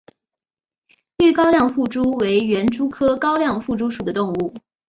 [1.19, 4.53] 豫高亮腹蛛为园蛛科高亮腹蛛属的动物。